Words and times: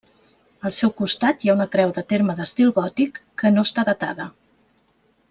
Al 0.69 0.71
seu 0.77 0.91
costat 1.01 1.43
hi 1.45 1.51
ha 1.51 1.55
una 1.59 1.67
creu 1.75 1.93
de 1.97 2.03
terme 2.13 2.35
d'estil 2.39 2.73
gòtic, 2.81 3.21
que 3.43 3.53
no 3.59 3.67
està 3.71 3.85
datada. 3.91 4.27